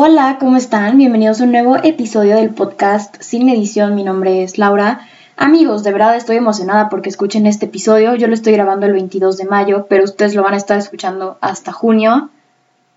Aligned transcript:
Hola, 0.00 0.36
¿cómo 0.38 0.56
están? 0.56 0.96
Bienvenidos 0.96 1.40
a 1.40 1.44
un 1.44 1.50
nuevo 1.50 1.76
episodio 1.76 2.36
del 2.36 2.50
podcast 2.50 3.20
Sin 3.20 3.48
Edición. 3.48 3.96
Mi 3.96 4.04
nombre 4.04 4.44
es 4.44 4.56
Laura. 4.56 5.00
Amigos, 5.36 5.82
de 5.82 5.90
verdad 5.90 6.14
estoy 6.14 6.36
emocionada 6.36 6.88
porque 6.88 7.08
escuchen 7.08 7.48
este 7.48 7.66
episodio. 7.66 8.14
Yo 8.14 8.28
lo 8.28 8.34
estoy 8.34 8.52
grabando 8.52 8.86
el 8.86 8.92
22 8.92 9.36
de 9.38 9.46
mayo, 9.46 9.86
pero 9.90 10.04
ustedes 10.04 10.36
lo 10.36 10.44
van 10.44 10.54
a 10.54 10.56
estar 10.56 10.78
escuchando 10.78 11.36
hasta 11.40 11.72
junio. 11.72 12.30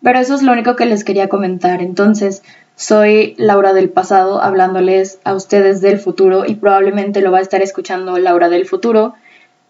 Pero 0.03 0.19
eso 0.19 0.35
es 0.35 0.43
lo 0.43 0.51
único 0.51 0.75
que 0.75 0.85
les 0.85 1.03
quería 1.03 1.27
comentar. 1.27 1.81
Entonces, 1.81 2.43
soy 2.75 3.33
Laura 3.39 3.73
del 3.73 3.89
pasado 3.89 4.39
hablándoles 4.39 5.17
a 5.23 5.33
ustedes 5.33 5.81
del 5.81 5.97
futuro 5.97 6.45
y 6.45 6.53
probablemente 6.53 7.21
lo 7.21 7.31
va 7.31 7.39
a 7.39 7.41
estar 7.41 7.63
escuchando 7.63 8.19
Laura 8.19 8.47
del 8.47 8.67
futuro. 8.67 9.15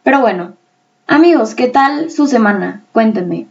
Pero 0.04 0.20
bueno, 0.20 0.52
amigos, 1.08 1.56
¿qué 1.56 1.70
tal 1.70 2.12
su 2.12 2.28
semana? 2.28 2.82
Cuéntenme. 2.92 3.48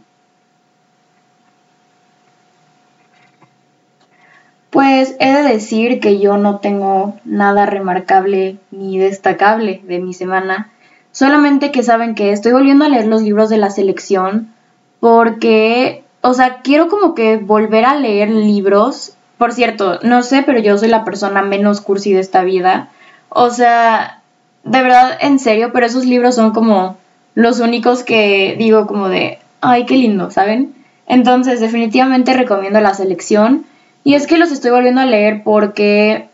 Pues 4.71 5.15
he 5.19 5.33
de 5.33 5.43
decir 5.43 5.99
que 5.99 6.19
yo 6.19 6.37
no 6.37 6.59
tengo 6.59 7.19
nada 7.25 7.65
remarcable 7.65 8.57
ni 8.71 8.97
destacable 8.97 9.81
de 9.85 9.99
mi 9.99 10.13
semana, 10.13 10.71
solamente 11.11 11.71
que 11.71 11.83
saben 11.83 12.15
que 12.15 12.31
estoy 12.31 12.53
volviendo 12.53 12.85
a 12.85 12.89
leer 12.89 13.05
los 13.05 13.21
libros 13.21 13.49
de 13.49 13.57
la 13.57 13.69
selección 13.69 14.53
porque, 15.01 16.03
o 16.21 16.33
sea, 16.33 16.61
quiero 16.63 16.87
como 16.87 17.15
que 17.15 17.35
volver 17.35 17.83
a 17.83 17.95
leer 17.95 18.29
libros. 18.29 19.13
Por 19.37 19.51
cierto, 19.51 19.99
no 20.03 20.23
sé, 20.23 20.43
pero 20.43 20.59
yo 20.59 20.77
soy 20.77 20.87
la 20.87 21.03
persona 21.03 21.41
menos 21.41 21.81
cursi 21.81 22.13
de 22.13 22.21
esta 22.21 22.43
vida. 22.43 22.89
O 23.27 23.49
sea, 23.49 24.21
de 24.63 24.81
verdad, 24.81 25.17
en 25.19 25.39
serio, 25.39 25.71
pero 25.73 25.85
esos 25.85 26.05
libros 26.05 26.35
son 26.35 26.51
como 26.51 26.97
los 27.33 27.59
únicos 27.59 28.03
que 28.03 28.55
digo 28.57 28.87
como 28.87 29.09
de, 29.09 29.39
ay, 29.59 29.85
qué 29.85 29.95
lindo, 29.95 30.31
¿saben? 30.31 30.75
Entonces, 31.07 31.59
definitivamente 31.59 32.33
recomiendo 32.33 32.79
la 32.79 32.93
selección. 32.93 33.65
Y 34.03 34.15
es 34.15 34.27
que 34.27 34.37
los 34.37 34.51
estoy 34.51 34.71
volviendo 34.71 35.01
a 35.01 35.05
leer 35.05 35.43
porque 35.43 36.27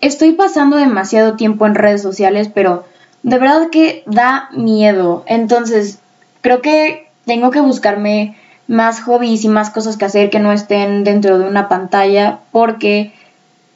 estoy 0.00 0.32
pasando 0.32 0.76
demasiado 0.76 1.36
tiempo 1.36 1.66
en 1.66 1.74
redes 1.74 2.02
sociales, 2.02 2.50
pero 2.52 2.84
de 3.22 3.38
verdad 3.38 3.70
que 3.70 4.02
da 4.06 4.48
miedo. 4.52 5.24
Entonces, 5.26 5.98
creo 6.40 6.62
que 6.62 7.08
tengo 7.24 7.50
que 7.50 7.60
buscarme 7.60 8.36
más 8.68 9.00
hobbies 9.00 9.44
y 9.44 9.48
más 9.48 9.70
cosas 9.70 9.96
que 9.96 10.04
hacer 10.04 10.30
que 10.30 10.38
no 10.38 10.52
estén 10.52 11.02
dentro 11.02 11.38
de 11.38 11.48
una 11.48 11.68
pantalla 11.68 12.40
porque, 12.52 13.12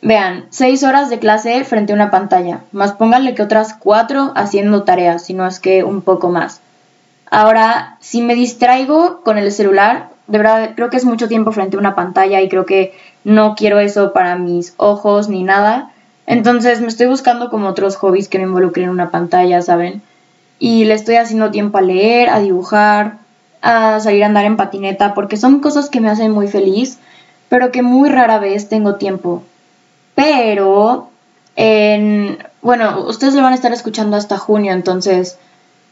vean, 0.02 0.44
seis 0.50 0.84
horas 0.84 1.10
de 1.10 1.18
clase 1.18 1.64
frente 1.64 1.92
a 1.92 1.96
una 1.96 2.10
pantalla, 2.10 2.60
más 2.72 2.92
pónganle 2.92 3.34
que 3.34 3.42
otras 3.42 3.74
cuatro 3.74 4.32
haciendo 4.36 4.84
tareas, 4.84 5.24
si 5.24 5.34
no 5.34 5.46
es 5.46 5.58
que 5.58 5.82
un 5.82 6.02
poco 6.02 6.28
más. 6.28 6.60
Ahora, 7.30 7.96
si 8.00 8.20
me 8.20 8.34
distraigo 8.34 9.22
con 9.22 9.38
el 9.38 9.50
celular, 9.50 10.10
de 10.26 10.38
verdad 10.38 10.70
creo 10.76 10.90
que 10.90 10.98
es 10.98 11.06
mucho 11.06 11.28
tiempo 11.28 11.52
frente 11.52 11.76
a 11.76 11.80
una 11.80 11.94
pantalla 11.94 12.42
y 12.42 12.48
creo 12.50 12.66
que 12.66 12.94
no 13.24 13.54
quiero 13.54 13.78
eso 13.78 14.12
para 14.12 14.36
mis 14.36 14.74
ojos 14.76 15.28
ni 15.28 15.42
nada. 15.42 15.92
Entonces 16.26 16.80
me 16.80 16.88
estoy 16.88 17.06
buscando 17.06 17.50
como 17.50 17.68
otros 17.68 17.96
hobbies 17.96 18.28
que 18.28 18.38
no 18.38 18.46
involucren 18.46 18.88
una 18.88 19.10
pantalla, 19.10 19.62
¿saben? 19.62 20.02
Y 20.58 20.84
le 20.84 20.94
estoy 20.94 21.16
haciendo 21.16 21.50
tiempo 21.50 21.78
a 21.78 21.82
leer, 21.82 22.30
a 22.30 22.38
dibujar, 22.38 23.18
a 23.60 24.00
salir 24.00 24.22
a 24.24 24.26
andar 24.26 24.44
en 24.44 24.56
patineta, 24.56 25.14
porque 25.14 25.36
son 25.36 25.60
cosas 25.60 25.88
que 25.88 26.00
me 26.00 26.10
hacen 26.10 26.32
muy 26.32 26.48
feliz, 26.48 26.98
pero 27.48 27.70
que 27.70 27.82
muy 27.82 28.08
rara 28.08 28.38
vez 28.38 28.68
tengo 28.68 28.96
tiempo. 28.96 29.42
Pero, 30.14 31.10
en, 31.56 32.38
bueno, 32.60 33.04
ustedes 33.06 33.34
lo 33.34 33.42
van 33.42 33.52
a 33.52 33.56
estar 33.56 33.72
escuchando 33.72 34.16
hasta 34.16 34.38
junio, 34.38 34.72
entonces, 34.72 35.38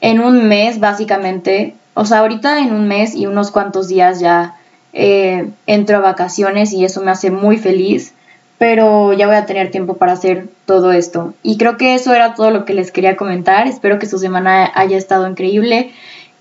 en 0.01 0.21
un 0.21 0.49
mes 0.49 0.81
básicamente, 0.81 1.75
o 1.95 2.05
sea, 2.05 2.21
ahorita 2.21 2.61
en 2.61 2.73
un 2.73 2.89
mes 2.89 3.15
y 3.15 3.27
unos 3.27 3.51
cuantos 3.51 3.89
días 3.89 4.21
ya 4.21 4.57
eh, 4.93 5.51
entro 5.67 5.99
a 5.99 6.01
vacaciones 6.01 6.73
y 6.73 6.85
eso 6.85 7.01
me 7.03 7.11
hace 7.11 7.31
muy 7.31 7.57
feliz, 7.57 8.15
pero 8.59 9.13
ya 9.13 9.27
voy 9.27 9.37
a 9.37 9.47
tener 9.47 9.71
tiempo 9.71 9.95
para 9.95 10.13
hacer 10.13 10.49
todo 10.67 10.93
esto. 10.93 11.35
Y 11.43 11.57
creo 11.57 11.77
que 11.77 11.95
eso 11.95 12.15
era 12.15 12.35
todo 12.35 12.51
lo 12.51 12.65
que 12.65 12.75
les 12.75 12.93
quería 12.93 13.17
comentar. 13.17 13.67
Espero 13.67 13.99
que 13.99 14.07
su 14.07 14.19
semana 14.19 14.71
haya 14.75 14.99
estado 14.99 15.27
increíble. 15.29 15.93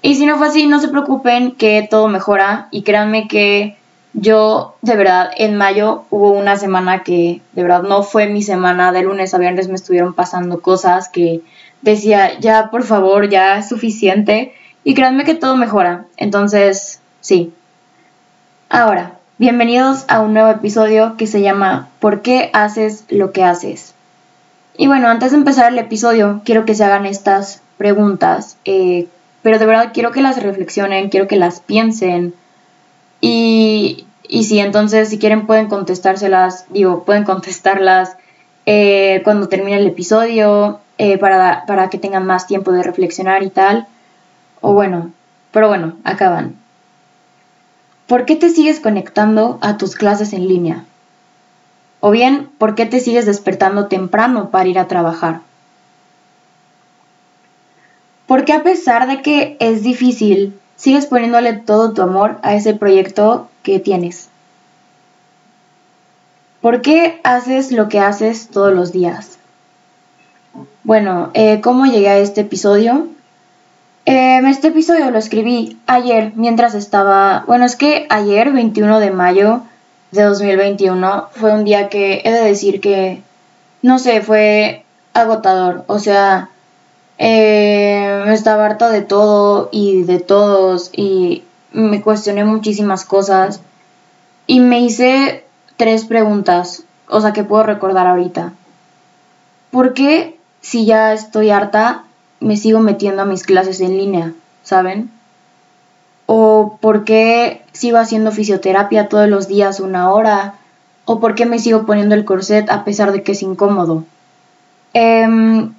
Y 0.02 0.16
si 0.16 0.26
no 0.26 0.38
fue 0.38 0.48
así, 0.48 0.68
no 0.68 0.80
se 0.80 0.88
preocupen 0.88 1.54
que 1.54 1.88
todo 1.90 2.08
mejora 2.08 2.68
y 2.72 2.84
créanme 2.84 3.28
que 3.28 3.78
yo 4.14 4.76
de 4.82 4.96
verdad 4.96 5.30
en 5.38 5.56
mayo 5.56 6.04
hubo 6.10 6.32
una 6.32 6.58
semana 6.58 7.04
que 7.04 7.42
de 7.54 7.62
verdad 7.62 7.84
no 7.84 8.02
fue 8.04 8.28
mi 8.28 8.42
semana, 8.42 8.92
de 8.92 9.04
lunes 9.04 9.34
a 9.34 9.38
viernes 9.38 9.68
me 9.68 9.76
estuvieron 9.76 10.14
pasando 10.14 10.62
cosas 10.62 11.10
que 11.10 11.42
decía, 11.82 12.40
ya 12.40 12.70
por 12.72 12.84
favor, 12.84 13.30
ya 13.30 13.58
es 13.60 13.70
suficiente 13.70 14.54
y 14.84 14.94
créanme 14.94 15.26
que 15.26 15.36
todo 15.36 15.56
mejora. 15.56 16.06
Entonces, 16.18 17.02
sí, 17.22 17.54
Ahora, 18.72 19.14
bienvenidos 19.40 20.06
a 20.10 20.22
un 20.22 20.36
nuevo 20.36 20.52
episodio 20.52 21.18
que 21.18 21.26
se 21.26 21.42
llama 21.42 21.90
¿Por 22.00 22.22
qué 22.22 22.52
haces 22.54 23.04
lo 23.10 23.32
que 23.32 23.44
haces? 23.44 23.96
Y 24.78 24.86
bueno, 24.86 25.08
antes 25.08 25.32
de 25.32 25.38
empezar 25.38 25.72
el 25.72 25.80
episodio, 25.80 26.42
quiero 26.46 26.66
que 26.66 26.76
se 26.76 26.84
hagan 26.84 27.08
estas 27.08 27.64
preguntas, 27.80 28.58
eh, 28.66 29.08
pero 29.42 29.58
de 29.58 29.66
verdad 29.66 29.90
quiero 29.92 30.12
que 30.12 30.22
las 30.22 30.44
reflexionen, 30.44 31.10
quiero 31.10 31.28
que 31.28 31.38
las 31.38 31.62
piensen. 31.62 32.36
Y, 33.22 34.06
y 34.28 34.44
sí, 34.44 34.60
entonces 34.60 35.10
si 35.10 35.18
quieren 35.18 35.48
pueden 35.48 35.68
contestárselas, 35.68 36.66
digo, 36.70 37.06
pueden 37.06 37.24
contestarlas 37.24 38.18
eh, 38.68 39.22
cuando 39.24 39.48
termine 39.48 39.78
el 39.78 39.88
episodio, 39.88 40.80
eh, 41.00 41.18
para, 41.18 41.66
para 41.66 41.90
que 41.90 41.98
tengan 41.98 42.28
más 42.28 42.46
tiempo 42.46 42.72
de 42.72 42.84
reflexionar 42.84 43.42
y 43.42 43.50
tal. 43.50 43.88
O 44.62 44.74
bueno, 44.74 45.10
pero 45.52 45.70
bueno, 45.70 45.96
acaban. 46.04 46.69
¿Por 48.10 48.26
qué 48.26 48.36
te 48.36 48.50
sigues 48.50 48.80
conectando 48.80 49.60
a 49.62 49.78
tus 49.78 49.96
clases 49.96 50.34
en 50.34 50.48
línea? 50.48 50.84
O 52.00 52.10
bien, 52.10 52.50
¿por 52.58 52.74
qué 52.74 52.88
te 52.88 53.02
sigues 53.02 53.28
despertando 53.28 53.86
temprano 53.86 54.50
para 54.50 54.68
ir 54.68 54.80
a 54.80 54.88
trabajar? 54.88 55.42
¿Por 58.26 58.46
qué 58.46 58.54
a 58.54 58.64
pesar 58.64 59.08
de 59.08 59.22
que 59.22 59.58
es 59.60 59.84
difícil, 59.84 60.60
sigues 60.76 61.06
poniéndole 61.06 61.54
todo 61.54 61.94
tu 61.94 62.02
amor 62.02 62.40
a 62.42 62.56
ese 62.56 62.74
proyecto 62.74 63.48
que 63.62 63.78
tienes? 63.78 64.30
¿Por 66.62 66.82
qué 66.82 67.22
haces 67.24 67.72
lo 67.72 67.90
que 67.90 68.00
haces 68.00 68.48
todos 68.48 68.74
los 68.74 68.92
días? 68.92 69.38
Bueno, 70.84 71.30
eh, 71.36 71.62
¿cómo 71.62 71.86
llegué 71.86 72.10
a 72.10 72.18
este 72.18 72.42
episodio? 72.42 73.06
Em, 74.12 74.48
este 74.48 74.70
episodio 74.70 75.12
lo 75.12 75.20
escribí 75.20 75.78
ayer 75.86 76.34
mientras 76.36 76.74
estaba, 76.74 77.44
bueno, 77.46 77.66
es 77.66 77.76
que 77.76 78.08
ayer, 78.10 78.52
21 78.52 79.00
de 79.00 79.12
mayo 79.12 79.62
de 80.10 80.24
2021, 80.24 81.28
fue 81.30 81.54
un 81.54 81.64
día 81.64 81.90
que 81.90 82.24
he 82.26 82.32
de 82.32 82.44
decir 82.44 82.82
que, 82.82 83.22
no 83.84 84.00
sé, 84.00 84.22
fue 84.22 84.84
agotador. 85.14 85.84
O 85.86 86.00
sea, 86.00 86.50
eh, 87.20 88.24
estaba 88.30 88.66
harta 88.66 88.90
de 88.90 89.02
todo 89.02 89.70
y 89.72 90.02
de 90.02 90.18
todos 90.18 90.90
y 90.92 91.44
me 91.72 92.02
cuestioné 92.02 92.46
muchísimas 92.46 93.06
cosas 93.06 93.62
y 94.48 94.60
me 94.60 94.80
hice 94.80 95.46
tres 95.78 96.06
preguntas, 96.06 96.82
o 97.10 97.22
sea, 97.22 97.32
que 97.32 97.44
puedo 97.44 97.62
recordar 97.62 98.08
ahorita. 98.08 98.54
¿Por 99.70 99.94
qué 99.94 100.36
si 100.62 100.88
ya 100.88 101.14
estoy 101.14 101.52
harta 101.52 102.06
me 102.40 102.58
sigo 102.58 102.80
metiendo 102.80 103.22
a 103.22 103.26
mis 103.26 103.44
clases 103.44 103.82
en 103.82 103.98
línea, 103.98 104.34
¿saben? 104.64 105.10
O 106.26 106.78
por 106.82 107.04
qué 107.04 107.64
sigo 107.74 107.98
haciendo 107.98 108.32
fisioterapia 108.32 109.10
todos 109.10 109.30
los 109.30 109.48
días 109.48 109.80
una 109.80 110.12
hora, 110.12 110.56
o 111.06 111.20
por 111.20 111.34
qué 111.36 111.46
me 111.46 111.60
sigo 111.60 111.86
poniendo 111.86 112.16
el 112.16 112.26
corset 112.26 112.70
a 112.70 112.84
pesar 112.86 113.12
de 113.12 113.24
que 113.24 113.32
es 113.32 113.42
incómodo. 113.42 114.04
Em, 114.94 115.74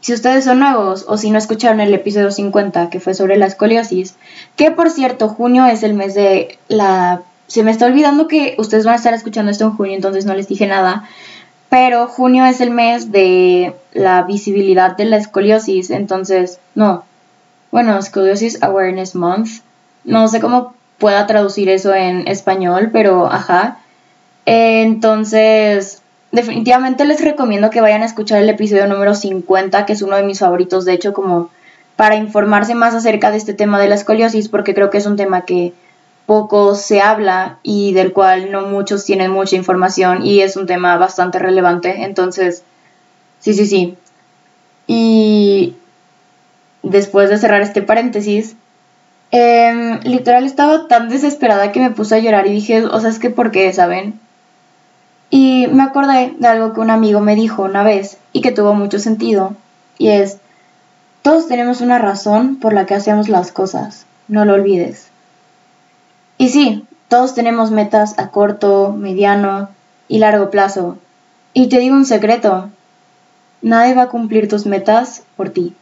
si 0.00 0.12
ustedes 0.12 0.44
son 0.44 0.58
nuevos 0.58 1.04
o 1.08 1.16
si 1.16 1.30
no 1.30 1.38
escucharon 1.38 1.80
el 1.80 1.94
episodio 1.94 2.30
50 2.30 2.90
que 2.90 3.00
fue 3.00 3.14
sobre 3.14 3.36
la 3.36 3.46
escoliosis, 3.46 4.16
que 4.56 4.70
por 4.70 4.90
cierto 4.90 5.28
junio 5.28 5.64
es 5.66 5.82
el 5.82 5.94
mes 5.94 6.14
de 6.14 6.58
la... 6.68 7.22
Se 7.46 7.62
me 7.62 7.70
está 7.70 7.86
olvidando 7.86 8.26
que 8.26 8.54
ustedes 8.58 8.84
van 8.84 8.94
a 8.94 8.96
estar 8.96 9.14
escuchando 9.14 9.50
esto 9.50 9.64
en 9.64 9.76
junio, 9.76 9.94
entonces 9.94 10.24
no 10.24 10.34
les 10.34 10.48
dije 10.48 10.66
nada, 10.66 11.08
pero 11.74 12.06
junio 12.06 12.44
es 12.44 12.60
el 12.60 12.70
mes 12.70 13.10
de 13.10 13.74
la 13.94 14.22
visibilidad 14.22 14.96
de 14.96 15.06
la 15.06 15.16
escoliosis, 15.16 15.90
entonces, 15.90 16.60
no. 16.76 17.02
Bueno, 17.72 18.00
Scoliosis 18.00 18.62
Awareness 18.62 19.16
Month. 19.16 19.48
No 20.04 20.28
sé 20.28 20.38
cómo 20.38 20.72
pueda 20.98 21.26
traducir 21.26 21.68
eso 21.68 21.92
en 21.92 22.28
español, 22.28 22.90
pero 22.92 23.26
ajá. 23.26 23.78
Entonces, 24.46 26.00
definitivamente 26.30 27.06
les 27.06 27.20
recomiendo 27.20 27.70
que 27.70 27.80
vayan 27.80 28.02
a 28.02 28.06
escuchar 28.06 28.40
el 28.40 28.50
episodio 28.50 28.86
número 28.86 29.16
50, 29.16 29.84
que 29.84 29.94
es 29.94 30.02
uno 30.02 30.14
de 30.14 30.22
mis 30.22 30.38
favoritos, 30.38 30.84
de 30.84 30.92
hecho, 30.92 31.12
como 31.12 31.50
para 31.96 32.14
informarse 32.14 32.76
más 32.76 32.94
acerca 32.94 33.32
de 33.32 33.38
este 33.38 33.52
tema 33.52 33.80
de 33.80 33.88
la 33.88 33.96
escoliosis, 33.96 34.48
porque 34.48 34.74
creo 34.74 34.90
que 34.90 34.98
es 34.98 35.06
un 35.06 35.16
tema 35.16 35.44
que 35.44 35.72
poco 36.26 36.74
se 36.74 37.00
habla 37.00 37.58
y 37.62 37.92
del 37.92 38.12
cual 38.12 38.50
no 38.50 38.62
muchos 38.62 39.04
tienen 39.04 39.30
mucha 39.30 39.56
información 39.56 40.24
y 40.24 40.40
es 40.40 40.56
un 40.56 40.66
tema 40.66 40.96
bastante 40.96 41.38
relevante. 41.38 42.04
Entonces, 42.04 42.62
sí, 43.40 43.54
sí, 43.54 43.66
sí. 43.66 43.96
Y 44.86 45.76
después 46.82 47.30
de 47.30 47.38
cerrar 47.38 47.62
este 47.62 47.82
paréntesis, 47.82 48.56
em, 49.30 50.00
literal 50.04 50.44
estaba 50.44 50.88
tan 50.88 51.08
desesperada 51.08 51.72
que 51.72 51.80
me 51.80 51.90
puse 51.90 52.14
a 52.14 52.18
llorar 52.18 52.46
y 52.46 52.52
dije, 52.52 52.84
o 52.84 53.00
sea, 53.00 53.10
es 53.10 53.18
que 53.18 53.30
¿por 53.30 53.50
qué, 53.50 53.72
saben? 53.72 54.20
Y 55.30 55.66
me 55.72 55.82
acordé 55.82 56.34
de 56.38 56.46
algo 56.46 56.72
que 56.72 56.80
un 56.80 56.90
amigo 56.90 57.20
me 57.20 57.34
dijo 57.34 57.62
una 57.62 57.82
vez 57.82 58.18
y 58.32 58.40
que 58.40 58.52
tuvo 58.52 58.74
mucho 58.74 58.98
sentido, 58.98 59.56
y 59.98 60.08
es, 60.08 60.38
todos 61.22 61.48
tenemos 61.48 61.80
una 61.80 61.98
razón 61.98 62.56
por 62.56 62.72
la 62.72 62.86
que 62.86 62.94
hacemos 62.94 63.28
las 63.28 63.50
cosas, 63.50 64.06
no 64.28 64.44
lo 64.44 64.54
olvides. 64.54 65.08
Y 66.38 66.48
sí, 66.48 66.84
todos 67.08 67.34
tenemos 67.34 67.70
metas 67.70 68.18
a 68.18 68.28
corto, 68.28 68.92
mediano 68.92 69.68
y 70.08 70.18
largo 70.18 70.50
plazo. 70.50 70.98
Y 71.52 71.68
te 71.68 71.78
digo 71.78 71.94
un 71.94 72.06
secreto, 72.06 72.70
nadie 73.62 73.94
va 73.94 74.02
a 74.02 74.08
cumplir 74.08 74.48
tus 74.48 74.66
metas 74.66 75.22
por 75.36 75.50
ti. 75.50 75.74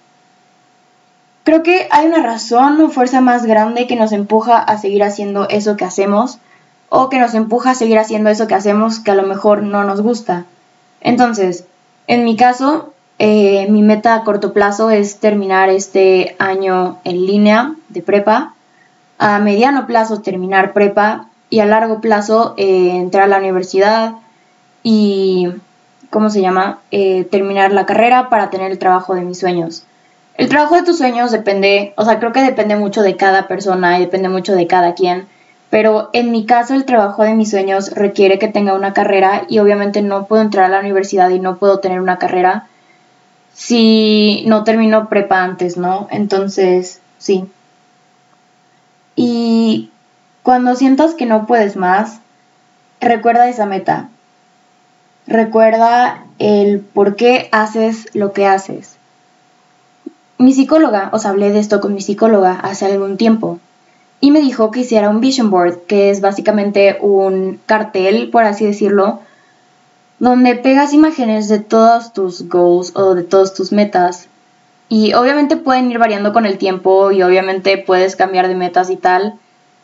Creo 1.44 1.62
que 1.62 1.88
hay 1.90 2.06
una 2.06 2.22
razón 2.22 2.80
o 2.80 2.88
fuerza 2.88 3.20
más 3.20 3.46
grande 3.46 3.86
que 3.86 3.96
nos 3.96 4.12
empuja 4.12 4.58
a 4.58 4.78
seguir 4.78 5.02
haciendo 5.02 5.48
eso 5.48 5.76
que 5.76 5.84
hacemos 5.84 6.38
o 6.88 7.08
que 7.08 7.18
nos 7.18 7.34
empuja 7.34 7.70
a 7.70 7.74
seguir 7.74 7.98
haciendo 7.98 8.30
eso 8.30 8.46
que 8.46 8.54
hacemos 8.54 9.00
que 9.00 9.10
a 9.10 9.14
lo 9.14 9.22
mejor 9.22 9.62
no 9.62 9.82
nos 9.82 10.02
gusta. 10.02 10.44
Entonces, 11.00 11.64
en 12.06 12.24
mi 12.24 12.36
caso, 12.36 12.92
eh, 13.18 13.66
mi 13.70 13.82
meta 13.82 14.14
a 14.14 14.24
corto 14.24 14.52
plazo 14.52 14.90
es 14.90 15.18
terminar 15.18 15.68
este 15.68 16.36
año 16.38 16.98
en 17.04 17.26
línea 17.26 17.74
de 17.88 18.02
prepa, 18.02 18.54
a 19.22 19.38
mediano 19.38 19.86
plazo 19.86 20.20
terminar 20.20 20.72
prepa 20.72 21.28
y 21.48 21.60
a 21.60 21.64
largo 21.64 22.00
plazo 22.00 22.54
eh, 22.56 22.96
entrar 22.96 23.22
a 23.22 23.28
la 23.28 23.38
universidad 23.38 24.14
y, 24.82 25.48
¿cómo 26.10 26.28
se 26.28 26.40
llama?, 26.40 26.80
eh, 26.90 27.22
terminar 27.30 27.70
la 27.72 27.86
carrera 27.86 28.28
para 28.30 28.50
tener 28.50 28.72
el 28.72 28.80
trabajo 28.80 29.14
de 29.14 29.20
mis 29.20 29.38
sueños. 29.38 29.84
El 30.36 30.48
trabajo 30.48 30.74
de 30.74 30.82
tus 30.82 30.98
sueños 30.98 31.30
depende, 31.30 31.94
o 31.96 32.04
sea, 32.04 32.18
creo 32.18 32.32
que 32.32 32.42
depende 32.42 32.74
mucho 32.74 33.00
de 33.02 33.16
cada 33.16 33.46
persona 33.46 33.96
y 33.96 34.00
depende 34.00 34.28
mucho 34.28 34.56
de 34.56 34.66
cada 34.66 34.94
quien, 34.94 35.28
pero 35.70 36.10
en 36.14 36.32
mi 36.32 36.44
caso 36.44 36.74
el 36.74 36.84
trabajo 36.84 37.22
de 37.22 37.34
mis 37.34 37.50
sueños 37.50 37.92
requiere 37.92 38.40
que 38.40 38.48
tenga 38.48 38.74
una 38.74 38.92
carrera 38.92 39.44
y 39.48 39.60
obviamente 39.60 40.02
no 40.02 40.26
puedo 40.26 40.42
entrar 40.42 40.64
a 40.64 40.68
la 40.68 40.80
universidad 40.80 41.30
y 41.30 41.38
no 41.38 41.58
puedo 41.58 41.78
tener 41.78 42.00
una 42.00 42.18
carrera 42.18 42.66
si 43.54 44.42
no 44.48 44.64
termino 44.64 45.08
prepa 45.08 45.44
antes, 45.44 45.76
¿no? 45.76 46.08
Entonces, 46.10 47.00
sí. 47.18 47.46
Y 49.16 49.90
cuando 50.42 50.74
sientas 50.74 51.14
que 51.14 51.26
no 51.26 51.46
puedes 51.46 51.76
más, 51.76 52.20
recuerda 53.00 53.48
esa 53.48 53.66
meta. 53.66 54.08
Recuerda 55.26 56.24
el 56.38 56.80
por 56.80 57.16
qué 57.16 57.48
haces 57.52 58.08
lo 58.14 58.32
que 58.32 58.46
haces. 58.46 58.96
Mi 60.38 60.52
psicóloga, 60.52 61.10
os 61.12 61.24
hablé 61.26 61.50
de 61.50 61.60
esto 61.60 61.80
con 61.80 61.94
mi 61.94 62.00
psicóloga 62.00 62.52
hace 62.52 62.86
algún 62.86 63.16
tiempo, 63.16 63.60
y 64.20 64.30
me 64.30 64.40
dijo 64.40 64.70
que 64.70 64.80
hiciera 64.80 65.10
un 65.10 65.20
vision 65.20 65.50
board, 65.50 65.86
que 65.86 66.10
es 66.10 66.20
básicamente 66.20 66.98
un 67.00 67.60
cartel, 67.66 68.30
por 68.30 68.44
así 68.44 68.64
decirlo, 68.64 69.20
donde 70.18 70.54
pegas 70.54 70.92
imágenes 70.92 71.48
de 71.48 71.58
todos 71.58 72.12
tus 72.12 72.48
goals 72.48 72.92
o 72.94 73.14
de 73.14 73.24
todas 73.24 73.54
tus 73.54 73.72
metas. 73.72 74.28
Y 74.92 75.14
obviamente 75.14 75.56
pueden 75.56 75.90
ir 75.90 75.98
variando 75.98 76.34
con 76.34 76.44
el 76.44 76.58
tiempo 76.58 77.12
y 77.12 77.22
obviamente 77.22 77.78
puedes 77.78 78.14
cambiar 78.14 78.46
de 78.46 78.54
metas 78.54 78.90
y 78.90 78.96
tal. 78.96 79.36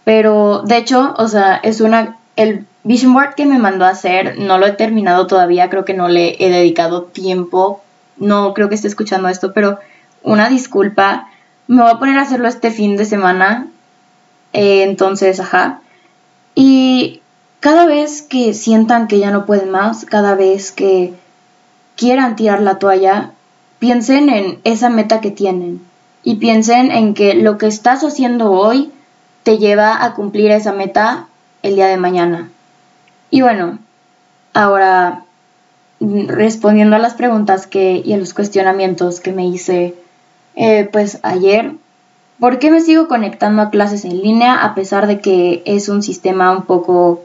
Pero 0.04 0.60
de 0.66 0.76
hecho, 0.76 1.14
o 1.16 1.28
sea, 1.28 1.56
es 1.56 1.80
una... 1.80 2.18
El 2.36 2.66
vision 2.82 3.14
board 3.14 3.34
que 3.34 3.46
me 3.46 3.58
mandó 3.58 3.86
a 3.86 3.88
hacer 3.88 4.38
no 4.38 4.58
lo 4.58 4.66
he 4.66 4.72
terminado 4.72 5.26
todavía, 5.26 5.70
creo 5.70 5.86
que 5.86 5.94
no 5.94 6.08
le 6.08 6.36
he 6.44 6.50
dedicado 6.50 7.04
tiempo. 7.04 7.82
No 8.18 8.52
creo 8.52 8.68
que 8.68 8.74
esté 8.74 8.86
escuchando 8.86 9.30
esto, 9.30 9.54
pero 9.54 9.78
una 10.22 10.50
disculpa. 10.50 11.28
Me 11.68 11.80
voy 11.80 11.90
a 11.90 11.98
poner 11.98 12.18
a 12.18 12.22
hacerlo 12.22 12.46
este 12.46 12.70
fin 12.70 12.98
de 12.98 13.06
semana. 13.06 13.66
Eh, 14.52 14.82
entonces, 14.82 15.40
ajá. 15.40 15.80
Y 16.54 17.22
cada 17.60 17.86
vez 17.86 18.20
que 18.20 18.52
sientan 18.52 19.08
que 19.08 19.20
ya 19.20 19.30
no 19.30 19.46
pueden 19.46 19.70
más, 19.70 20.04
cada 20.04 20.34
vez 20.34 20.70
que 20.70 21.14
quieran 21.96 22.36
tirar 22.36 22.60
la 22.60 22.78
toalla, 22.78 23.32
piensen 23.78 24.28
en 24.28 24.58
esa 24.64 24.88
meta 24.90 25.20
que 25.20 25.30
tienen 25.30 25.80
y 26.22 26.36
piensen 26.36 26.90
en 26.90 27.14
que 27.14 27.34
lo 27.34 27.58
que 27.58 27.66
estás 27.66 28.02
haciendo 28.02 28.50
hoy 28.50 28.92
te 29.42 29.58
lleva 29.58 30.04
a 30.04 30.14
cumplir 30.14 30.50
esa 30.50 30.72
meta 30.72 31.28
el 31.62 31.76
día 31.76 31.86
de 31.86 31.96
mañana. 31.96 32.50
Y 33.30 33.42
bueno, 33.42 33.78
ahora 34.52 35.24
respondiendo 36.00 36.96
a 36.96 37.00
las 37.00 37.14
preguntas 37.14 37.66
que, 37.66 38.02
y 38.04 38.12
a 38.12 38.18
los 38.18 38.34
cuestionamientos 38.34 39.20
que 39.20 39.32
me 39.32 39.46
hice 39.46 39.94
eh, 40.54 40.88
pues 40.90 41.20
ayer, 41.22 41.72
¿por 42.38 42.58
qué 42.58 42.70
me 42.70 42.80
sigo 42.80 43.08
conectando 43.08 43.62
a 43.62 43.70
clases 43.70 44.04
en 44.04 44.20
línea 44.20 44.64
a 44.64 44.74
pesar 44.74 45.06
de 45.06 45.20
que 45.20 45.62
es 45.66 45.88
un 45.88 46.02
sistema 46.02 46.50
un 46.50 46.62
poco 46.62 47.22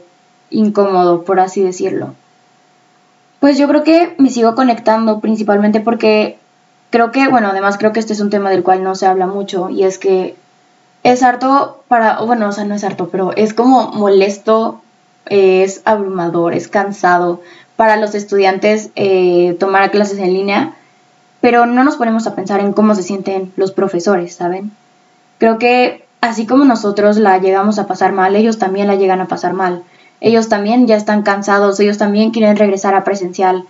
incómodo, 0.50 1.24
por 1.24 1.40
así 1.40 1.60
decirlo? 1.60 2.14
Pues 3.40 3.58
yo 3.58 3.68
creo 3.68 3.82
que 3.82 4.14
me 4.18 4.30
sigo 4.30 4.54
conectando 4.54 5.20
principalmente 5.20 5.80
porque 5.80 6.38
creo 6.94 7.10
que, 7.10 7.26
bueno, 7.26 7.48
además 7.48 7.76
creo 7.76 7.92
que 7.92 7.98
este 7.98 8.12
es 8.12 8.20
un 8.20 8.30
tema 8.30 8.50
del 8.50 8.62
cual 8.62 8.84
no 8.84 8.94
se 8.94 9.06
habla 9.06 9.26
mucho 9.26 9.68
y 9.68 9.82
es 9.82 9.98
que 9.98 10.36
es 11.02 11.24
harto 11.24 11.82
para, 11.88 12.20
bueno, 12.20 12.48
o 12.48 12.52
sea, 12.52 12.64
no 12.64 12.76
es 12.76 12.84
harto, 12.84 13.08
pero 13.08 13.32
es 13.34 13.52
como 13.52 13.88
molesto, 13.88 14.80
es 15.26 15.82
abrumador, 15.86 16.54
es 16.54 16.68
cansado 16.68 17.40
para 17.74 17.96
los 17.96 18.14
estudiantes 18.14 18.90
eh, 18.94 19.56
tomar 19.58 19.90
clases 19.90 20.20
en 20.20 20.34
línea 20.34 20.74
pero 21.40 21.66
no 21.66 21.82
nos 21.82 21.96
ponemos 21.96 22.26
a 22.28 22.34
pensar 22.34 22.60
en 22.60 22.72
cómo 22.72 22.94
se 22.94 23.02
sienten 23.02 23.52
los 23.56 23.72
profesores, 23.72 24.34
¿saben? 24.34 24.70
Creo 25.36 25.58
que 25.58 26.06
así 26.22 26.46
como 26.46 26.64
nosotros 26.64 27.18
la 27.18 27.36
llegamos 27.36 27.78
a 27.78 27.86
pasar 27.88 28.12
mal, 28.12 28.36
ellos 28.36 28.58
también 28.58 28.86
la 28.86 28.94
llegan 28.94 29.20
a 29.20 29.26
pasar 29.26 29.52
mal. 29.52 29.82
Ellos 30.22 30.48
también 30.48 30.86
ya 30.86 30.96
están 30.96 31.22
cansados, 31.22 31.78
ellos 31.80 31.98
también 31.98 32.30
quieren 32.30 32.56
regresar 32.56 32.94
a 32.94 33.04
presencial. 33.04 33.64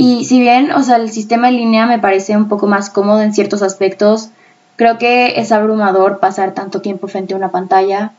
Y 0.00 0.26
si 0.26 0.38
bien, 0.38 0.70
o 0.70 0.84
sea, 0.84 0.94
el 0.94 1.10
sistema 1.10 1.48
en 1.48 1.56
línea 1.56 1.84
me 1.84 1.98
parece 1.98 2.36
un 2.36 2.48
poco 2.48 2.68
más 2.68 2.88
cómodo 2.88 3.20
en 3.20 3.34
ciertos 3.34 3.62
aspectos, 3.62 4.28
creo 4.76 4.96
que 4.96 5.40
es 5.40 5.50
abrumador 5.50 6.20
pasar 6.20 6.54
tanto 6.54 6.80
tiempo 6.80 7.08
frente 7.08 7.34
a 7.34 7.36
una 7.36 7.50
pantalla, 7.50 8.12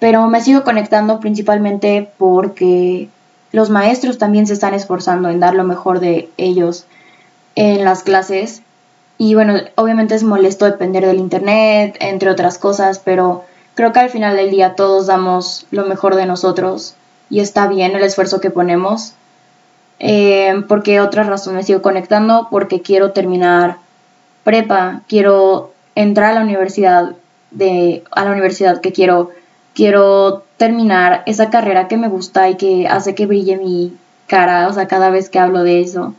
pero 0.00 0.26
me 0.26 0.40
sigo 0.40 0.64
conectando 0.64 1.20
principalmente 1.20 2.10
porque 2.18 3.08
los 3.52 3.70
maestros 3.70 4.18
también 4.18 4.48
se 4.48 4.54
están 4.54 4.74
esforzando 4.74 5.28
en 5.28 5.38
dar 5.38 5.54
lo 5.54 5.62
mejor 5.62 6.00
de 6.00 6.28
ellos 6.38 6.86
en 7.54 7.84
las 7.84 8.02
clases. 8.02 8.62
Y 9.16 9.36
bueno, 9.36 9.54
obviamente 9.76 10.16
es 10.16 10.24
molesto 10.24 10.64
depender 10.64 11.06
del 11.06 11.20
internet, 11.20 11.98
entre 12.00 12.30
otras 12.30 12.58
cosas, 12.58 12.98
pero 12.98 13.44
creo 13.76 13.92
que 13.92 14.00
al 14.00 14.10
final 14.10 14.36
del 14.36 14.50
día 14.50 14.74
todos 14.74 15.06
damos 15.06 15.66
lo 15.70 15.84
mejor 15.84 16.16
de 16.16 16.26
nosotros 16.26 16.96
y 17.30 17.38
está 17.38 17.68
bien 17.68 17.94
el 17.94 18.02
esfuerzo 18.02 18.40
que 18.40 18.50
ponemos. 18.50 19.14
Eh, 20.02 20.62
porque 20.68 21.00
otra 21.00 21.22
razón 21.22 21.54
me 21.54 21.62
sigo 21.62 21.80
conectando, 21.80 22.48
porque 22.50 22.82
quiero 22.82 23.12
terminar 23.12 23.78
prepa, 24.44 25.02
quiero 25.08 25.72
entrar 25.94 26.32
a 26.32 26.34
la 26.34 26.42
universidad 26.42 27.14
de 27.50 28.02
a 28.10 28.24
la 28.24 28.32
universidad 28.32 28.80
que 28.80 28.92
quiero 28.92 29.30
quiero 29.74 30.42
terminar 30.56 31.22
esa 31.26 31.50
carrera 31.50 31.88
que 31.88 31.96
me 31.96 32.08
gusta 32.08 32.50
y 32.50 32.56
que 32.56 32.88
hace 32.88 33.14
que 33.14 33.26
brille 33.26 33.56
mi 33.56 33.96
cara, 34.26 34.68
o 34.68 34.72
sea, 34.72 34.88
cada 34.88 35.10
vez 35.10 35.30
que 35.30 35.38
hablo 35.38 35.62
de 35.62 35.80
eso 35.80 36.14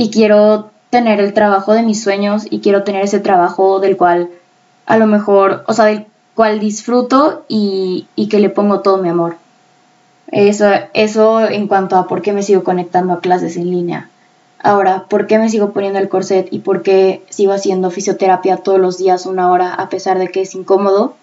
y 0.00 0.10
quiero 0.10 0.70
tener 0.88 1.20
el 1.20 1.34
trabajo 1.34 1.74
de 1.74 1.82
mis 1.82 2.02
sueños 2.02 2.46
y 2.48 2.60
quiero 2.60 2.84
tener 2.84 3.04
ese 3.04 3.20
trabajo 3.20 3.80
del 3.80 3.98
cual 3.98 4.30
a 4.86 4.96
lo 4.96 5.06
mejor, 5.06 5.62
o 5.66 5.74
sea, 5.74 5.84
del 5.84 6.06
cual 6.34 6.58
disfruto 6.58 7.44
y, 7.48 8.06
que 8.30 8.40
le 8.40 8.48
pongo 8.48 8.80
todo 8.80 8.96
mi 8.96 9.10
amor. 9.10 9.36
Eso, 10.30 10.66
eso 10.94 11.40
en 11.48 11.66
cuanto 11.66 11.96
a 11.96 12.06
por 12.06 12.22
qué 12.22 12.32
me 12.32 12.42
sigo 12.42 12.62
conectando 12.62 13.12
a 13.12 13.20
clases 13.20 13.56
en 13.56 13.70
línea. 13.70 14.08
Ahora, 14.62 15.06
¿por 15.08 15.26
qué 15.26 15.38
me 15.38 15.48
sigo 15.48 15.70
poniendo 15.70 15.98
el 15.98 16.08
corset 16.08 16.48
y 16.50 16.60
por 16.60 16.82
qué 16.82 17.22
sigo 17.30 17.52
haciendo 17.52 17.90
fisioterapia 17.90 18.58
todos 18.58 18.78
los 18.78 18.98
días 18.98 19.26
una 19.26 19.50
hora 19.50 19.74
a 19.74 19.88
pesar 19.88 20.18
de 20.18 20.28
que 20.28 20.42
es 20.42 20.54
incómodo? 20.54 21.14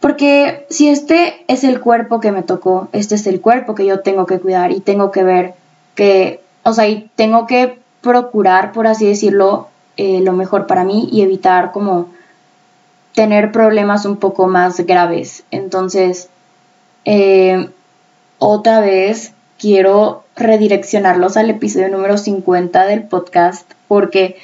Porque 0.00 0.66
si 0.70 0.88
este 0.88 1.44
es 1.48 1.64
el 1.64 1.80
cuerpo 1.80 2.20
que 2.20 2.30
me 2.30 2.42
tocó, 2.42 2.88
este 2.92 3.16
es 3.16 3.26
el 3.26 3.40
cuerpo 3.40 3.74
que 3.74 3.86
yo 3.86 4.00
tengo 4.00 4.26
que 4.26 4.38
cuidar 4.38 4.70
y 4.70 4.80
tengo 4.80 5.10
que 5.10 5.24
ver 5.24 5.54
que 5.94 6.44
o 6.64 6.72
sea, 6.72 6.88
y 6.88 7.10
tengo 7.14 7.46
que 7.46 7.78
procurar, 8.00 8.72
por 8.72 8.86
así 8.86 9.06
decirlo, 9.06 9.68
eh, 9.96 10.20
lo 10.22 10.32
mejor 10.32 10.66
para 10.66 10.82
mí 10.82 11.08
y 11.12 11.22
evitar 11.22 11.72
como 11.72 12.08
tener 13.14 13.52
problemas 13.52 14.06
un 14.06 14.16
poco 14.16 14.48
más 14.48 14.80
graves. 14.80 15.44
Entonces, 15.50 16.30
eh, 17.04 17.68
otra 18.38 18.80
vez 18.80 19.32
quiero 19.58 20.24
redireccionarlos 20.36 21.36
al 21.36 21.50
episodio 21.50 21.88
número 21.88 22.18
50 22.18 22.86
del 22.86 23.04
podcast 23.04 23.70
porque 23.88 24.36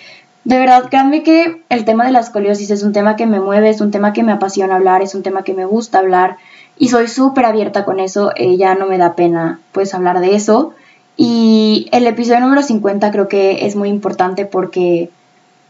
de 0.45 0.59
verdad, 0.59 0.89
créanme 0.89 1.23
que 1.23 1.63
el 1.69 1.85
tema 1.85 2.07
de 2.07 2.13
la 2.13 2.21
escoliosis 2.21 2.71
es 2.71 2.83
un 2.83 2.93
tema 2.93 3.17
que 3.17 3.27
me 3.27 3.41
mueve, 3.41 3.69
es 3.69 3.81
un 3.81 3.91
tema 3.91 4.13
que 4.13 4.23
me 4.23 4.33
apasiona 4.33 4.77
hablar, 4.77 5.03
es 5.03 5.15
un 5.15 5.23
tema 5.23 5.45
que 5.45 5.53
me 5.53 5.67
gusta 5.67 5.99
hablar 5.99 6.39
y 6.79 6.89
soy 6.89 7.09
súper 7.09 7.45
abierta 7.45 7.85
con 7.85 8.01
eso, 8.01 8.33
eh, 8.37 8.57
ya 8.57 8.75
no 8.75 8.87
me 8.87 8.97
da 8.97 9.15
pena 9.15 9.61
pues 9.73 9.93
hablar 9.93 10.21
de 10.21 10.35
eso. 10.35 10.73
Y 11.17 11.89
el 11.93 12.07
episodio 12.07 12.41
número 12.41 12.63
50 12.63 13.11
creo 13.11 13.29
que 13.29 13.67
es 13.67 13.77
muy 13.77 13.91
importante 13.91 14.47
porque, 14.47 15.11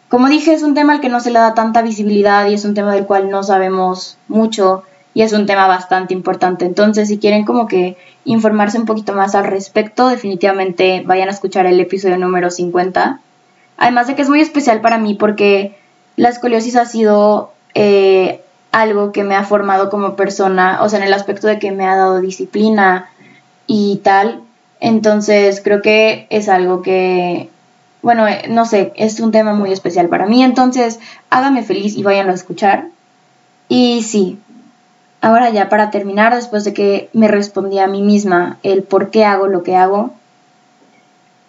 como 0.08 0.28
dije, 0.28 0.52
es 0.52 0.62
un 0.62 0.74
tema 0.74 0.92
al 0.92 1.00
que 1.00 1.08
no 1.08 1.18
se 1.18 1.32
le 1.32 1.40
da 1.40 1.54
tanta 1.54 1.82
visibilidad 1.82 2.46
y 2.46 2.54
es 2.54 2.64
un 2.64 2.74
tema 2.74 2.94
del 2.94 3.06
cual 3.06 3.28
no 3.28 3.42
sabemos 3.42 4.18
mucho 4.28 4.84
y 5.14 5.22
es 5.22 5.32
un 5.32 5.46
tema 5.46 5.66
bastante 5.66 6.14
importante. 6.14 6.64
Entonces, 6.64 7.08
si 7.08 7.18
quieren 7.18 7.44
como 7.44 7.66
que 7.66 7.96
informarse 8.24 8.78
un 8.78 8.86
poquito 8.86 9.12
más 9.12 9.34
al 9.34 9.44
respecto, 9.44 10.08
definitivamente 10.08 11.02
vayan 11.04 11.28
a 11.28 11.32
escuchar 11.32 11.66
el 11.66 11.80
episodio 11.80 12.16
número 12.16 12.50
50. 12.50 13.20
Además 13.76 14.06
de 14.06 14.14
que 14.14 14.22
es 14.22 14.28
muy 14.28 14.40
especial 14.40 14.80
para 14.80 14.98
mí 14.98 15.14
porque 15.14 15.76
la 16.16 16.28
escoliosis 16.28 16.76
ha 16.76 16.84
sido 16.84 17.52
eh, 17.74 18.40
algo 18.72 19.10
que 19.10 19.24
me 19.24 19.34
ha 19.34 19.44
formado 19.44 19.90
como 19.90 20.16
persona, 20.16 20.80
o 20.82 20.88
sea, 20.88 21.00
en 21.00 21.06
el 21.06 21.14
aspecto 21.14 21.46
de 21.46 21.58
que 21.58 21.72
me 21.72 21.86
ha 21.86 21.96
dado 21.96 22.20
disciplina 22.20 23.08
y 23.66 24.00
tal. 24.04 24.42
Entonces, 24.80 25.60
creo 25.62 25.82
que 25.82 26.26
es 26.30 26.48
algo 26.48 26.82
que, 26.82 27.48
bueno, 28.02 28.28
eh, 28.28 28.44
no 28.48 28.64
sé, 28.64 28.92
es 28.96 29.18
un 29.18 29.32
tema 29.32 29.54
muy 29.54 29.72
especial 29.72 30.08
para 30.08 30.26
mí. 30.26 30.42
Entonces, 30.44 31.00
hágame 31.30 31.62
feliz 31.62 31.96
y 31.96 32.02
váyanlo 32.02 32.32
a 32.32 32.36
escuchar. 32.36 32.86
Y 33.68 34.02
sí, 34.02 34.38
Ahora 35.20 35.50
ya 35.50 35.68
para 35.68 35.90
terminar, 35.90 36.34
después 36.34 36.64
de 36.64 36.72
que 36.72 37.10
me 37.12 37.28
respondí 37.28 37.78
a 37.78 37.86
mí 37.86 38.02
misma 38.02 38.58
el 38.62 38.82
por 38.82 39.10
qué 39.10 39.24
hago 39.24 39.46
lo 39.48 39.62
que 39.62 39.76
hago, 39.76 40.12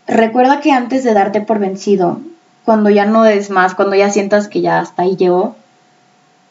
recuerda 0.07 0.59
que 0.59 0.71
antes 0.71 1.03
de 1.03 1.13
darte 1.13 1.41
por 1.41 1.59
vencido, 1.59 2.19
cuando 2.65 2.89
ya 2.89 3.05
no 3.05 3.23
des 3.23 3.49
más, 3.49 3.73
cuando 3.73 3.95
ya 3.95 4.09
sientas 4.09 4.47
que 4.49 4.61
ya 4.61 4.79
hasta 4.79 5.03
ahí 5.03 5.15
llegó, 5.15 5.55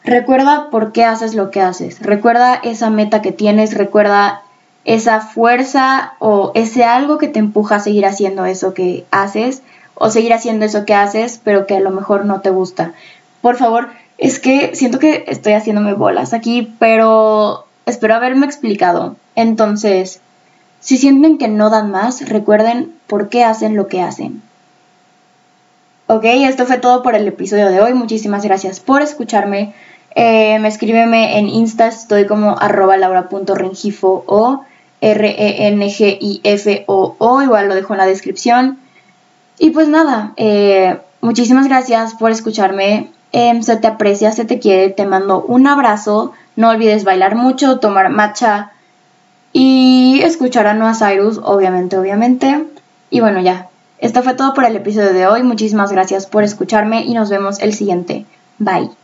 recuerda 0.03 0.69
por 0.71 0.91
qué 0.93 1.05
haces 1.05 1.35
lo 1.35 1.51
que 1.51 1.61
haces, 1.61 1.99
recuerda 1.99 2.55
esa 2.55 2.89
meta 2.89 3.21
que 3.21 3.31
tienes, 3.31 3.77
recuerda 3.77 4.41
esa 4.83 5.21
fuerza 5.21 6.13
o 6.17 6.51
ese 6.55 6.83
algo 6.85 7.19
que 7.19 7.27
te 7.27 7.37
empuja 7.37 7.75
a 7.75 7.79
seguir 7.79 8.07
haciendo 8.07 8.45
eso 8.45 8.73
que 8.73 9.05
haces 9.11 9.61
o 9.93 10.09
seguir 10.09 10.33
haciendo 10.33 10.65
eso 10.65 10.85
que 10.85 10.95
haces, 10.95 11.39
pero 11.43 11.67
que 11.67 11.77
a 11.77 11.81
lo 11.81 11.91
mejor 11.91 12.25
no 12.25 12.41
te 12.41 12.49
gusta. 12.49 12.93
Por 13.41 13.57
favor, 13.57 13.89
es 14.21 14.39
que 14.39 14.75
siento 14.75 14.99
que 14.99 15.25
estoy 15.27 15.53
haciéndome 15.53 15.93
bolas 15.93 16.33
aquí, 16.33 16.73
pero 16.77 17.65
espero 17.87 18.13
haberme 18.13 18.45
explicado. 18.45 19.15
Entonces, 19.35 20.21
si 20.79 20.97
sienten 20.97 21.39
que 21.39 21.47
no 21.47 21.71
dan 21.71 21.89
más, 21.89 22.29
recuerden 22.29 22.93
por 23.07 23.29
qué 23.29 23.43
hacen 23.43 23.75
lo 23.75 23.87
que 23.87 24.03
hacen. 24.03 24.43
Ok, 26.05 26.25
esto 26.25 26.67
fue 26.67 26.77
todo 26.77 27.01
por 27.01 27.15
el 27.15 27.27
episodio 27.27 27.71
de 27.71 27.81
hoy. 27.81 27.95
Muchísimas 27.95 28.43
gracias 28.43 28.79
por 28.79 29.01
escucharme. 29.01 29.73
Eh, 30.13 30.59
me 30.59 30.67
escríbeme 30.67 31.39
en 31.39 31.49
Insta, 31.49 31.87
estoy 31.87 32.27
como 32.27 32.59
arroba 32.59 32.97
laura.rengifo 32.97 34.23
o 34.27 34.63
R-E-N-G-I-F-O-O, 35.01 36.21
igual 37.41 37.67
lo 37.67 37.73
dejo 37.73 37.95
en 37.95 37.97
la 37.97 38.05
descripción. 38.05 38.77
Y 39.57 39.71
pues 39.71 39.87
nada, 39.87 40.33
eh, 40.37 40.99
muchísimas 41.21 41.67
gracias 41.67 42.13
por 42.13 42.29
escucharme. 42.29 43.09
Em, 43.31 43.61
se 43.61 43.77
te 43.77 43.87
aprecia, 43.87 44.31
se 44.31 44.45
te 44.45 44.59
quiere, 44.59 44.89
te 44.89 45.05
mando 45.05 45.43
un 45.43 45.67
abrazo. 45.67 46.33
No 46.55 46.69
olvides 46.69 47.03
bailar 47.03 47.35
mucho, 47.35 47.79
tomar 47.79 48.09
matcha 48.09 48.71
y 49.53 50.21
escuchar 50.23 50.67
a 50.67 50.73
Noah 50.73 50.95
Cyrus, 50.95 51.39
obviamente, 51.43 51.97
obviamente. 51.97 52.65
Y 53.09 53.19
bueno, 53.19 53.39
ya. 53.39 53.67
Esto 53.99 54.23
fue 54.23 54.33
todo 54.33 54.53
por 54.53 54.65
el 54.65 54.75
episodio 54.75 55.13
de 55.13 55.27
hoy. 55.27 55.43
Muchísimas 55.43 55.91
gracias 55.91 56.25
por 56.25 56.43
escucharme 56.43 57.03
y 57.03 57.13
nos 57.13 57.29
vemos 57.29 57.59
el 57.59 57.73
siguiente. 57.73 58.25
Bye. 58.57 59.00